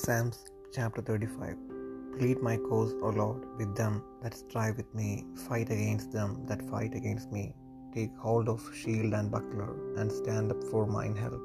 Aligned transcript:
Psalms 0.00 0.38
chapter 0.74 1.00
35 1.00 1.56
Plead 2.18 2.42
my 2.42 2.58
cause, 2.58 2.92
O 3.02 3.08
Lord, 3.08 3.42
with 3.56 3.74
them 3.74 3.94
that 4.22 4.34
strive 4.34 4.76
with 4.76 4.94
me, 4.94 5.24
fight 5.48 5.70
against 5.70 6.12
them 6.12 6.44
that 6.48 6.60
fight 6.70 6.94
against 6.94 7.32
me. 7.32 7.54
Take 7.94 8.14
hold 8.24 8.50
of 8.50 8.60
shield 8.80 9.14
and 9.14 9.30
buckler, 9.30 9.70
and 9.96 10.12
stand 10.12 10.50
up 10.54 10.62
for 10.70 10.86
mine 10.86 11.16
help. 11.16 11.40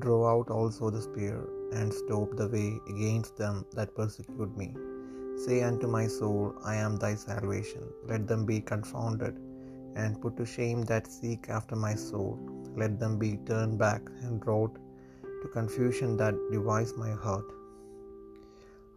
Draw 0.00 0.22
out 0.30 0.50
also 0.50 0.90
the 0.90 1.00
spear, 1.00 1.38
and 1.72 1.94
stop 1.94 2.30
the 2.40 2.48
way 2.48 2.70
against 2.94 3.36
them 3.36 3.64
that 3.76 3.94
persecute 3.94 4.56
me. 4.62 4.68
Say 5.44 5.62
unto 5.62 5.86
my 5.86 6.08
soul, 6.08 6.54
I 6.64 6.74
am 6.86 6.96
thy 6.96 7.14
salvation. 7.14 7.84
Let 8.12 8.26
them 8.26 8.44
be 8.44 8.60
confounded, 8.72 9.36
and 9.94 10.20
put 10.20 10.36
to 10.38 10.46
shame 10.56 10.82
that 10.90 11.06
seek 11.18 11.48
after 11.48 11.76
my 11.76 11.94
soul. 11.94 12.32
Let 12.82 12.98
them 12.98 13.20
be 13.20 13.32
turned 13.52 13.78
back 13.78 14.02
and 14.24 14.40
brought 14.40 14.74
to 15.42 15.48
confusion 15.60 16.16
that 16.16 16.34
devise 16.50 16.94
my 16.96 17.12
heart. 17.12 17.48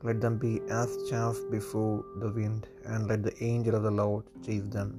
Let 0.03 0.19
them 0.21 0.37
be 0.37 0.53
as 0.69 0.91
chaff 1.09 1.37
before 1.55 2.03
the 2.21 2.31
wind, 2.37 2.67
and 2.91 3.07
let 3.07 3.21
the 3.23 3.35
angel 3.43 3.75
of 3.75 3.83
the 3.87 3.97
Lord 4.03 4.23
chase 4.45 4.69
them. 4.77 4.89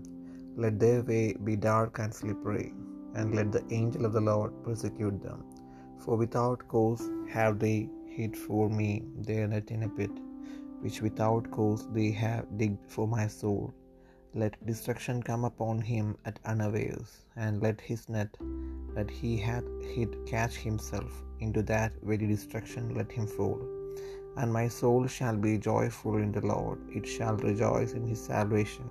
Let 0.57 0.79
their 0.79 1.03
way 1.03 1.25
be 1.49 1.57
dark 1.57 1.99
and 2.03 2.15
slippery, 2.15 2.69
and 3.17 3.35
let 3.35 3.51
the 3.51 3.65
angel 3.71 4.05
of 4.09 4.13
the 4.13 4.27
Lord 4.33 4.53
persecute 4.67 5.19
them. 5.23 5.41
For 6.03 6.17
without 6.17 6.61
cause 6.75 7.03
have 7.37 7.59
they 7.59 7.79
hid 8.07 8.37
for 8.37 8.65
me 8.81 8.91
their 9.29 9.49
net 9.49 9.71
in 9.71 9.83
a 9.89 9.89
pit, 9.89 10.15
which 10.83 11.03
without 11.07 11.51
cause 11.51 11.83
they 11.99 12.11
have 12.25 12.57
digged 12.63 12.87
for 12.95 13.07
my 13.17 13.27
soul. 13.27 13.75
Let 14.35 14.65
destruction 14.71 15.23
come 15.31 15.45
upon 15.45 15.81
him 15.93 16.17
at 16.25 16.39
unawares, 16.45 17.11
and 17.37 17.63
let 17.67 17.81
his 17.91 18.09
net 18.09 18.33
that 18.95 19.11
he 19.11 19.37
hath 19.37 19.69
hid 19.95 20.11
catch 20.27 20.57
himself. 20.57 21.13
Into 21.41 21.63
that 21.75 21.93
very 22.03 22.27
destruction 22.35 22.95
let 22.95 23.11
him 23.11 23.27
fall. 23.27 23.82
And 24.37 24.53
my 24.53 24.69
soul 24.69 25.07
shall 25.07 25.37
be 25.37 25.59
joyful 25.59 26.17
in 26.17 26.33
the 26.33 26.47
Lord, 26.47 26.79
it 26.91 27.07
shall 27.07 27.37
rejoice 27.37 27.93
in 27.93 28.07
his 28.07 28.25
salvation. 28.25 28.89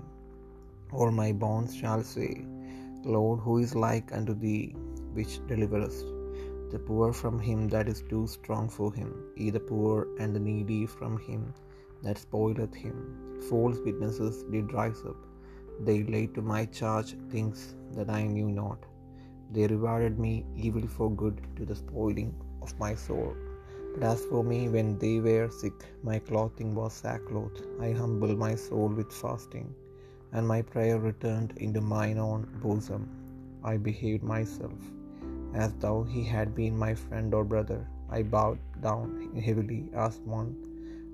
All 0.91 1.11
my 1.11 1.31
bones 1.31 1.75
shall 1.75 2.03
say, 2.03 2.45
Lord, 3.03 3.39
who 3.39 3.57
is 3.57 3.75
like 3.75 4.13
unto 4.13 4.33
thee, 4.33 4.75
which 5.13 5.45
deliverest 5.47 6.05
the 6.71 6.79
poor 6.79 7.11
from 7.11 7.39
him 7.39 7.67
that 7.69 7.89
is 7.89 8.03
too 8.09 8.27
strong 8.27 8.69
for 8.69 8.93
him, 8.93 9.11
ye 9.35 9.49
the 9.49 9.59
poor 9.59 10.07
and 10.19 10.35
the 10.35 10.39
needy 10.39 10.85
from 10.85 11.17
him 11.17 11.53
that 12.03 12.17
spoileth 12.17 12.73
him. 12.73 12.95
False 13.49 13.79
witnesses 13.85 14.43
did 14.51 14.71
rise 14.71 15.01
up, 15.05 15.17
they 15.83 16.03
laid 16.03 16.35
to 16.35 16.41
my 16.41 16.65
charge 16.65 17.15
things 17.29 17.75
that 17.95 18.09
I 18.09 18.23
knew 18.23 18.49
not. 18.49 18.85
They 19.51 19.67
rewarded 19.67 20.17
me 20.19 20.45
evil 20.55 20.87
for 20.87 21.11
good 21.11 21.41
to 21.57 21.65
the 21.65 21.75
spoiling 21.75 22.33
of 22.61 22.77
my 22.79 22.95
soul. 22.95 23.35
But 23.93 24.03
as 24.03 24.21
for 24.25 24.43
me, 24.43 24.69
when 24.69 24.97
they 24.99 25.19
were 25.19 25.49
sick, 25.49 25.85
my 26.03 26.17
clothing 26.19 26.73
was 26.75 26.93
sackcloth. 26.93 27.59
I 27.79 27.91
humbled 27.91 28.37
my 28.37 28.55
soul 28.55 28.89
with 28.99 29.11
fasting, 29.11 29.67
and 30.33 30.47
my 30.47 30.61
prayer 30.61 30.97
returned 30.99 31.53
into 31.57 31.81
mine 31.81 32.17
own 32.17 32.47
bosom. 32.63 33.03
I 33.63 33.77
behaved 33.77 34.23
myself 34.23 34.79
as 35.53 35.73
though 35.83 36.03
he 36.03 36.23
had 36.23 36.55
been 36.55 36.77
my 36.77 36.93
friend 36.93 37.33
or 37.33 37.43
brother. 37.43 37.79
I 38.09 38.23
bowed 38.23 38.59
down 38.81 39.35
heavily 39.47 39.81
as 39.93 40.19
one 40.37 40.49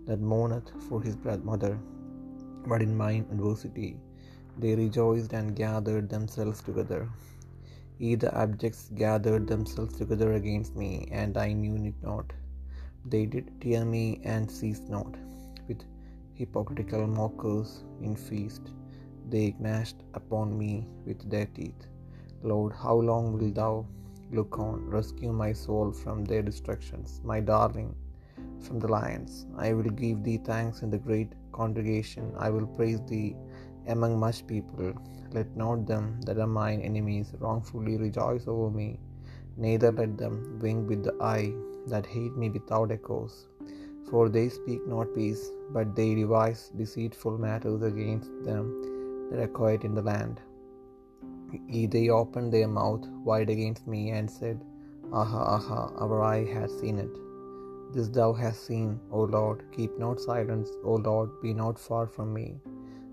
that 0.08 0.22
mourneth 0.32 0.70
for 0.88 1.02
his 1.02 1.18
mother. 1.52 1.78
But 2.70 2.82
in 2.82 2.96
mine 2.96 3.26
adversity 3.32 3.92
they 4.60 4.76
rejoiced 4.76 5.34
and 5.34 5.56
gathered 5.56 6.10
themselves 6.10 6.62
together. 6.62 7.02
Ye 8.00 8.16
the 8.16 8.32
abjects 8.44 8.84
gathered 8.96 9.48
themselves 9.48 9.96
together 9.98 10.34
against 10.34 10.76
me, 10.76 11.08
and 11.12 11.38
I 11.38 11.54
knew 11.54 11.76
it 11.90 11.96
not. 12.02 12.34
They 13.10 13.26
did 13.26 13.52
tear 13.62 13.86
me 13.86 14.20
and 14.26 14.52
ceased 14.52 14.90
not. 14.90 15.14
With 15.68 15.84
hypocritical 16.34 17.08
mockers 17.08 17.84
in 18.02 18.16
feast, 18.18 18.72
they 19.30 19.56
gnashed 19.60 20.04
upon 20.14 20.58
me 20.58 20.88
with 21.06 21.30
their 21.30 21.46
teeth. 21.46 21.88
Lord, 22.44 22.74
how 22.74 22.96
long 22.96 23.32
wilt 23.38 23.56
thou 23.56 23.86
look 24.32 24.60
on? 24.60 24.90
Rescue 24.90 25.32
my 25.32 25.54
soul 25.54 25.94
from 25.94 26.26
their 26.26 26.42
destructions, 26.42 27.22
my 27.24 27.40
darling 27.40 27.96
from 28.60 28.80
the 28.80 28.90
lions. 28.90 29.46
I 29.58 29.72
will 29.72 29.92
give 30.04 30.24
thee 30.26 30.42
thanks 30.44 30.82
in 30.82 30.90
the 30.90 30.98
great 30.98 31.32
congregation. 31.54 32.34
I 32.38 32.50
will 32.50 32.68
praise 32.68 33.00
thee 33.08 33.38
among 33.88 34.20
much 34.20 34.46
people. 34.48 34.94
Let 35.32 35.56
not 35.56 35.88
them 35.88 36.20
that 36.26 36.40
are 36.40 36.54
mine 36.62 36.82
enemies 36.82 37.34
wrongfully 37.40 37.96
rejoice 37.98 38.48
over 38.48 38.70
me, 38.70 39.00
neither 39.56 39.94
let 39.94 40.18
them 40.18 40.60
wink 40.62 40.90
with 40.90 41.04
the 41.04 41.16
eye 41.22 41.54
that 41.90 42.06
hate 42.06 42.36
me 42.36 42.50
without 42.50 42.92
a 42.92 42.98
cause. 42.98 43.48
For 44.10 44.30
they 44.30 44.48
speak 44.50 44.88
not 44.88 45.14
peace, 45.16 45.44
but 45.76 45.96
they 45.96 46.16
devise 46.16 46.72
deceitful 46.82 47.38
matters 47.38 47.82
against 47.82 48.32
them 48.44 48.66
that 49.30 49.42
are 49.42 49.56
quiet 49.60 49.84
in 49.84 49.96
the 49.96 50.02
land. 50.02 50.40
They 51.96 52.10
opened 52.10 52.52
their 52.54 52.68
mouth 52.68 53.06
wide 53.30 53.50
against 53.50 53.88
me, 53.88 54.12
and 54.12 54.30
said, 54.30 54.64
Aha, 55.14 55.42
aha, 55.56 55.82
our 56.04 56.24
eye 56.24 56.46
hath 56.46 56.72
seen 56.80 57.00
it. 57.00 57.14
This 57.94 58.10
thou 58.10 58.34
hast 58.34 58.66
seen, 58.66 59.00
O 59.12 59.22
Lord, 59.22 59.64
keep 59.76 59.98
not 59.98 60.20
silence, 60.20 60.70
O 60.84 60.96
Lord, 60.96 61.30
be 61.42 61.54
not 61.54 61.80
far 61.80 62.06
from 62.16 62.34
me. 62.34 62.48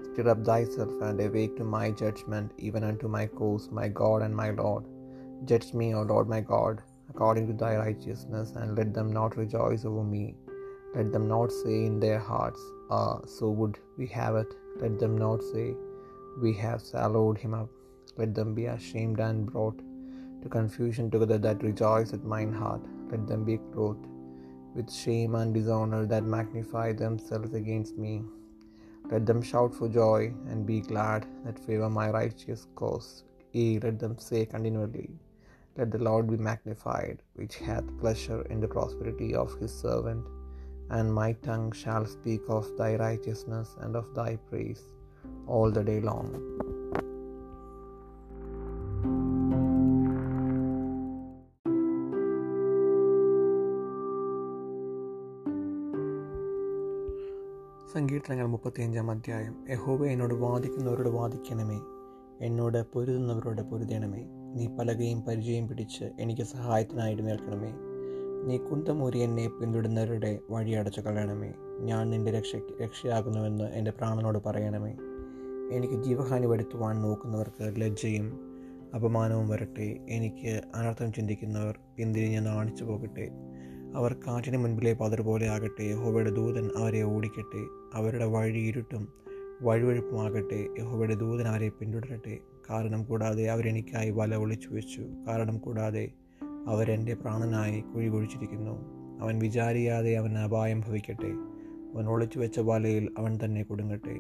Stir 0.06 0.29
up 0.33 0.45
thyself 0.45 0.91
and 1.09 1.21
awake 1.21 1.56
to 1.59 1.65
my 1.65 1.91
judgment, 2.03 2.51
even 2.59 2.83
unto 2.83 3.09
my 3.09 3.27
cause, 3.27 3.69
my 3.71 3.87
God 4.01 4.23
and 4.23 4.35
my 4.43 4.51
Lord. 4.51 4.85
Judge 5.45 5.73
me, 5.75 5.95
O 5.95 6.03
Lord 6.03 6.29
my 6.29 6.41
God, 6.41 6.83
according 7.15 7.47
to 7.47 7.53
thy 7.53 7.77
righteousness, 7.77 8.53
and 8.57 8.77
let 8.77 8.93
them 8.93 9.13
not 9.13 9.37
rejoice 9.37 9.85
over 9.85 10.03
me. 10.03 10.35
Let 10.95 11.13
them 11.13 11.27
not 11.29 11.53
say 11.53 11.85
in 11.87 12.01
their 12.01 12.19
hearts, 12.19 12.61
Ah, 12.91 13.21
so 13.27 13.51
would 13.51 13.79
we 13.99 14.07
have 14.09 14.37
it. 14.37 14.51
Let 14.83 14.99
them 14.99 15.17
not 15.17 15.43
say, 15.53 15.75
We 16.43 16.53
have 16.55 16.83
swallowed 16.83 17.39
him 17.39 17.55
up. 17.55 17.71
Let 18.17 18.35
them 18.35 18.55
be 18.55 18.67
ashamed 18.67 19.21
and 19.21 19.51
brought 19.51 19.79
to 20.43 20.49
confusion 20.49 21.11
together 21.11 21.39
that 21.39 21.63
rejoice 21.63 22.13
at 22.13 22.25
mine 22.25 22.53
heart. 22.53 22.83
Let 23.11 23.27
them 23.27 23.45
be 23.45 23.59
clothed 23.73 24.07
with 24.75 24.93
shame 24.93 25.35
and 25.41 25.55
dishonor 25.55 26.05
that 26.07 26.25
magnify 26.25 26.93
themselves 26.93 27.55
against 27.55 27.97
me. 27.97 28.23
Let 29.11 29.27
them 29.27 29.43
shout 29.43 29.75
for 29.75 29.89
joy 29.89 30.33
and 30.49 30.67
be 30.67 30.81
glad 30.81 31.27
that 31.45 31.59
favor 31.59 31.89
my 31.89 32.11
righteous 32.11 32.67
cause. 32.75 33.25
Yea, 33.53 33.79
let 33.79 33.99
them 33.99 34.19
say 34.19 34.45
continually, 34.47 35.11
Let 35.78 35.92
the 35.92 36.04
Lord 36.10 36.30
be 36.30 36.38
magnified, 36.38 37.18
which 37.36 37.58
hath 37.58 37.98
pleasure 38.00 38.42
in 38.54 38.60
the 38.60 38.68
prosperity 38.68 39.30
of 39.36 39.54
his 39.62 39.74
servant. 39.86 40.26
And 40.90 41.14
my 41.14 41.32
tongue 41.48 41.72
shall 41.72 42.06
speak 42.06 42.42
of 42.50 42.76
thy 42.78 42.92
righteousness 42.96 43.76
and 43.80 43.96
of 43.96 44.14
thy 44.16 44.32
praise 44.50 44.84
all 45.48 45.72
the 45.72 45.84
day 45.84 46.00
long. 46.02 46.30
സങ്കീർത്തനങ്ങൾ 57.94 58.48
മുപ്പത്തിയഞ്ചാം 58.56 59.08
അധ്യായം 59.14 59.54
യഹോവ 59.74 60.02
എന്നോട് 60.14 60.34
വാദിക്കുന്നവരോട് 60.44 61.12
വാദിക്കണമേ 61.18 61.80
എന്നോട് 62.48 62.78
പൊരുതുന്നവരോട് 62.94 63.62
പൊരുതണമേ 63.70 64.22
നീ 64.55 64.67
പലകയും 64.67 65.23
പരിചയം 65.23 65.69
പിടിച്ച് 65.69 66.05
എനിക്ക് 66.21 66.43
സഹായത്തിനായിട്ട് 66.43 67.27
നിൽക്കണമേ. 67.27 67.73
നീ 68.47 68.57
കുന്തമൂരി 68.57 69.19
എന്നെ 69.19 69.49
പിന്തുടരുന്നവരുടെ 69.49 70.39
വഴി 70.51 70.71
അടച്ചു 70.71 71.01
കളയണമേ. 71.01 71.53
ഞാൻ 71.81 72.11
നിന്റെ 72.11 72.31
രക്ഷ 72.31 72.57
രക്ഷയാകുന്നുവെന്ന് 72.83 73.65
എന്റെ 73.65 73.91
പ്രാണനോട് 73.91 74.39
പറയണമേ. 74.47 74.97
എനിക്ക് 75.73 75.95
ജീവഹാനി 75.95 76.47
വരുത്തുവാൻ 76.47 77.03
നോക്കുന്നവർക്ക് 77.03 77.81
ലജ്ജയും 77.81 78.41
അപമാനവും 78.95 79.49
വരട്ടെ. 79.49 80.07
എനിക്ക് 80.09 80.61
അനർത്ഥം 80.75 81.12
ചിന്തിക്കുന്നവർ 81.12 81.79
പിന്തിരിഞ്ഞ് 81.97 82.47
നാണിച്ചു 82.47 82.85
പോകട്ടെ? 82.85 83.31
അവർ 83.95 84.12
കാറ്റിന് 84.12 84.57
മുൻപിലെ 84.57 84.95
പതിർ 84.95 85.21
പോലെ 85.21 85.49
ആകട്ടെ. 85.49 85.83
യഹോവയുടെ 85.83 86.31
ദൂതൻ 86.31 86.71
അവരെ 86.77 87.03
ഓടിക്കട്ടെ. 87.03 87.62
അവരുടെ 87.95 88.25
വഴി 88.25 88.61
ഇരുട്ടും 88.61 89.09
വഴുവഴുപ്പുമാകട്ടെ. 89.62 90.67
യഹോവയുടെ 90.79 91.15
ദൂതൻ 91.15 91.49
അവരെ 91.49 91.69
പിന്തുടരട്ടെ? 91.69 92.39
കാരണം 92.70 93.05
കൂടാതെ 93.05 93.50
അവരെനിക്കായി 93.50 94.11
വല 94.11 94.37
ഒളിച്ചു 94.37 94.69
വെച്ചു. 94.69 95.06
കാരണം 95.28 95.58
കൂടാതെ 95.58 96.11
അവരെന്റെ 96.69 97.14
പ്രാണനായി 97.14 97.81
കുഴി 97.81 98.08
കുഴിച്ചിരിക്കുന്നു. 98.08 98.94
അവൻ 99.20 99.38
വിചാരിയാതെ 99.38 100.16
അവൻ 100.16 100.38
അപായം 100.38 100.81
ഭവിക്കട്ടെ. 100.81 101.28
അവൻ 101.94 102.08
ഒളിച്ചു 102.08 102.38
വെച്ച 102.38 102.61
വലയിൽ 102.61 103.08
അവൻ 103.19 103.38
തന്നെ 103.44 103.62
കുടുങ്ങട്ടെ. 103.62 104.19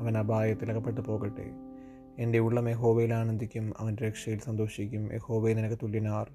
അവൻ 0.00 0.18
അപായത്തിൽ 0.18 0.70
അകപ്പെട്ടു 0.70 1.00
പോകട്ടെ. 1.00 1.50
എന്റെ 2.18 2.38
ഉള്ളം 2.38 2.68
യഹോവയിൽ 2.68 3.14
ആനന്ദിക്കും. 3.14 3.72
അവന്റെ 3.78 4.06
രക്ഷയിൽ 4.06 4.38
സന്തോഷിക്കും. 4.38 5.14
യഹോവയെ 5.14 5.54
നിനക്ക് 5.54 5.78
തുല്യനാർ. 5.82 6.30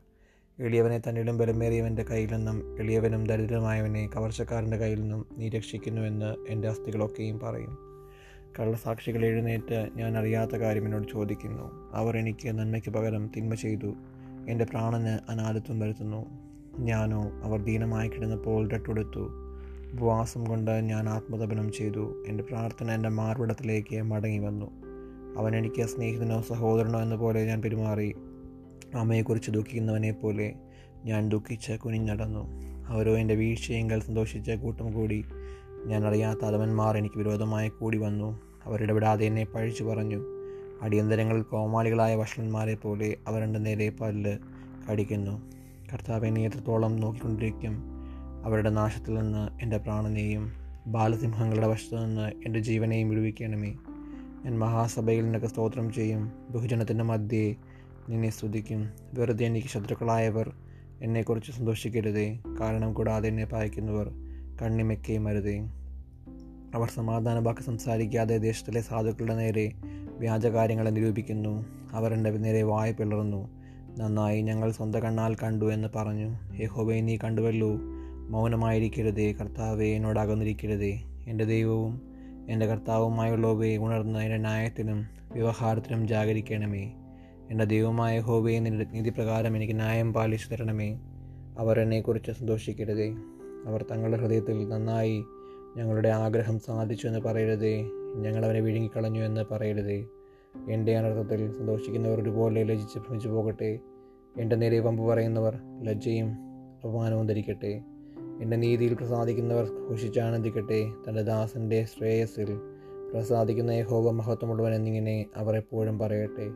എളിയവനെ 0.60 1.00
തന്നിലും 1.00 1.38
ബലമേറിയവന്റെ 1.38 2.04
കയ്യിൽ 2.04 2.34
നിന്നും 2.34 2.80
എളിയവനും 2.80 3.28
ദരിദ്രമായവനെ 3.28 4.10
കവർച്ചക്കാരന്റെ 4.16 4.78
കയ്യിൽ 4.78 5.02
നിന്നും 5.02 5.26
നീ 5.38 5.50
രക്ഷിക്കുന്നുവെന്ന് 5.50 6.36
എന്റെ 6.50 6.68
അസ്ഥികളൊക്കെയും 6.68 7.40
പറയും. 7.40 7.93
കള്ളസാക്ഷികൾ 8.60 9.26
എഴുന്നേറ്റ് 9.26 9.90
ഞാൻ 9.96 10.18
അറിയാത്ത 10.18 10.52
കാര്യം 10.52 10.86
എന്നോട് 10.86 11.08
ചോദിക്കുന്നു. 11.12 11.92
അവർ 11.94 12.18
എനിക്ക് 12.18 12.50
നന്മയ്ക്ക് 12.50 12.90
പകരം 12.90 13.32
തിന്മ 13.38 13.54
ചെയ്തു. 13.54 13.94
എന്റെ 14.50 14.66
പ്രാണന് 14.66 15.32
അനാഥത്വം 15.32 15.80
വരുത്തുന്നു. 15.80 16.26
ഞാനോ 16.80 17.32
അവർ 17.44 17.64
ദീനമായി 17.64 18.10
കിടന്നപ്പോൾ 18.10 18.70
രട്ടുടുത്തു. 18.70 19.30
ഉപവാസം 19.94 20.44
കൊണ്ട് 20.44 20.72
ഞാൻ 20.72 21.10
ആത്മതപനം 21.10 21.72
ചെയ്തു. 21.72 22.24
എന്റെ 22.28 22.44
പ്രാർത്ഥന 22.44 22.92
എന്റെ 22.92 23.10
മാർവിടത്തിലേക്ക് 23.10 24.02
മടങ്ങി 24.02 24.38
വന്നു. 24.38 24.72
അവൻ 25.38 25.56
എനിക്ക് 25.56 25.86
സ്നേഹിതനോ 25.86 26.42
സഹോദരനോ 26.42 27.02
എന്ന 27.02 27.16
പോലെ 27.16 27.46
ഞാൻ 27.46 27.62
പെരുമാറി. 27.62 28.16
അമ്മയെക്കുറിച്ച് 28.96 29.52
ദുഃഖിക്കുന്നവനെ 29.52 30.12
പോലെ 30.12 30.54
ഞാൻ 31.06 31.30
ദുഃഖിച്ച് 31.30 31.74
കുനിഞ്ഞടന്നു. 31.74 32.48
അവരോ 32.88 33.18
എന്റെ 33.18 33.36
വീഴ്ചയെങ്കിൽ 33.36 34.02
സന്തോഷിച്ച് 34.02 34.52
കൂട്ടം 34.52 34.94
കൂടി 34.94 35.26
ഞാൻ 35.86 36.08
അറിയാത്ത 36.08 36.46
അധവന്മാർ 36.46 36.98
എനിക്ക് 36.98 37.18
വിരോധമായി 37.18 37.70
കൂടി 37.70 37.98
വന്നു. 37.98 38.42
അവരിടപെടാതെ 38.66 39.26
എന്നെ 39.26 39.44
പഴിച്ചു 39.44 39.84
പറഞ്ഞു. 39.84 40.24
അടിയന്തരങ്ങളിൽ 40.82 41.42
കോമാളികളായ 41.42 42.16
വഷളന്മാരെ 42.16 42.76
പോലെ 42.76 43.18
അവരുടെ 43.28 43.60
നേരെ 43.60 43.90
പല്ല് 43.90 44.38
കടിക്കുന്നു. 44.92 45.42
കർത്താവ് 45.94 46.26
എന്നെ 46.26 46.46
എത്രത്തോളം 46.46 46.96
നോക്കിക്കൊണ്ടിരിക്കും? 46.96 47.84
അവരുടെ 48.46 48.70
നാശത്തിൽ 48.70 49.14
നിന്ന് 49.14 49.64
എന്റെ 49.64 49.78
പ്രാണനെയും 49.78 50.54
ബാലസിംഹങ്ങളുടെ 50.88 51.68
വശത്തു 51.68 51.96
നിന്ന് 51.96 52.32
എന്റെ 52.46 52.60
ജീവനെയും 52.60 53.10
വിടുവിക്കണമേ. 53.10 53.76
ഞാൻ 54.46 54.60
മഹാസഭയിൽ 54.60 55.26
നിനക്ക് 55.26 55.46
സ്തോത്രം 55.46 55.94
ചെയ്യും. 55.94 56.32
ബഹുജനത്തിന്റെ 56.50 57.04
മധ്യേ 57.04 57.56
നിന്നെ 58.10 58.30
സ്തുതിക്കും. 58.30 58.90
വെറുതെ 59.14 59.46
എനിക്ക് 59.46 59.68
ശത്രുക്കളായവർ 59.68 60.54
എന്നെക്കുറിച്ച് 61.02 61.52
സന്തോഷിക്കരുതേ. 61.52 62.40
കാരണം 62.62 62.94
കൂടാതെ 62.94 63.30
എന്നെ 63.30 63.46
പായിക്കുന്നവർ 63.46 64.12
കണ്ണിമെക്കയും 64.64 65.28
അരുതേ. 65.28 65.60
അവർ 66.76 66.90
സമാധാന 66.90 67.40
വാക്ക് 67.40 67.62
സംസാരിക്കാതെ 67.62 68.38
ദേശത്തിലെ 68.38 68.82
സാധുക്കളുടെ 68.82 69.36
നേരെ 69.36 69.72
വ്യാജകാര്യങ്ങളെ 70.18 70.90
നിരൂപിക്കുന്നു. 70.90 71.66
അവർ 71.92 72.16
നേരെ 72.16 72.64
വായ 72.64 72.92
പിളർന്നു. 72.92 73.50
നന്നായി 73.98 74.42
ഞങ്ങൾ 74.42 74.72
സ്വന്തം 74.72 75.00
കണ്ണാൽ 75.00 75.36
കണ്ടു 75.36 75.74
എന്ന് 75.74 75.88
പറഞ്ഞു. 75.96 76.36
യഹോബയെ 76.64 77.02
നീ 77.02 77.18
കണ്ടുവല്ലോ. 77.18 77.78
മൗനമായിരിക്കരുതേ. 78.30 79.32
കർത്താവെ 79.32 79.86
എന്നോട് 79.86 80.20
അകന്നിരിക്കരുതേ. 80.20 81.04
എന്റെ 81.28 81.44
ദൈവവും 81.44 82.02
എന്റെ 82.50 82.66
കർത്താവുമായുള്ളവയെ 82.66 83.78
ഉണർന്ന് 83.78 84.20
എന്റെ 84.20 84.38
ന്യായത്തിനും 84.38 85.06
വ്യവഹാരത്തിനും 85.34 86.08
ജാഗരിക്കണമേ. 86.08 86.94
എന്റെ 87.52 87.66
ദൈവമായ 87.66 88.20
ഹോബയെ 88.20 88.60
നിന്റെ 88.60 88.86
നീതിപ്രകാരം 88.86 89.58
എനിക്ക് 89.58 89.76
ന്യായം 89.76 90.14
പാലിച്ചു 90.14 90.50
തരണമേ. 90.50 91.00
അവർ 91.58 91.80
എന്നെക്കുറിച്ച് 91.80 92.32
സന്തോഷിക്കരുതേ. 92.32 93.16
അവർ 93.66 93.86
തങ്ങളുടെ 93.92 94.18
ഹൃദയത്തിൽ 94.18 94.70
നന്നായി 94.70 95.24
ഞങ്ങളുടെ 95.78 96.10
ആഗ്രഹം 96.10 96.60
സാധിച്ചു 96.60 97.08
എന്ന് 97.08 97.20
പറയരുതേ. 97.20 97.90
ഞങ്ങൾ 98.16 98.46
അവനെ 98.46 98.60
വിഴുങ്ങിക്കളഞ്ഞു 98.60 99.20
എന്ന് 99.20 99.46
പറയരുതേ. 99.52 100.06
എന്റെ 100.70 100.98
അനർത്ഥത്തിൽ 100.98 101.52
സന്തോഷിക്കുന്നവർ 101.52 102.22
ഒരുപോലെ 102.22 102.64
ലജിച്ച് 102.64 103.00
ഭ്രമിച്ചു 103.00 103.30
പോകട്ടെ. 103.30 103.80
എന്റെ 104.38 104.56
നേരെ 104.56 104.80
പമ്പ് 104.80 105.04
പറയുന്നവർ 105.04 105.60
ലജ്ജയും 105.82 106.28
അപമാനവും 106.84 107.28
ധരിക്കട്ടെ. 107.28 107.82
എന്റെ 108.42 108.58
നീതിയിൽ 108.58 108.94
പ്രസാദിക്കുന്നവർ 108.94 109.68
ഘോഷിച്ചാനന്ദിക്കട്ടെ 109.90 110.92
തന്റെ 111.08 111.22
ദാസന്റെ 111.22 111.86
ശ്രേയസ്സിൽ 111.98 112.60
പ്രസാദിക്കുന്ന 113.14 113.72
യഹോവ 113.72 114.12
മഹത്വമുള്ളവൻ 114.12 114.76
എന്നിങ്ങനെ 114.76 115.26
അവർ 115.36 115.56
എപ്പോഴും 115.56 116.00
പറയട്ടെ. 116.00 116.52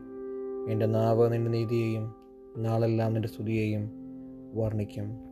എന്റെ 0.72 0.86
നാവ് 0.86 1.32
നിന്റെ 1.32 1.50
നീതിയെയും 1.50 2.14
നാളെല്ലാം 2.56 3.12
നിന്റെ 3.12 3.28
സ്തുതിയെയും 3.28 3.90
വർണിക്കും. 4.54 5.27